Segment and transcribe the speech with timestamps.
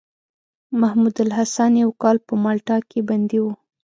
[0.81, 3.51] محمودالحسن يو کال په مالټا کې بندي وو.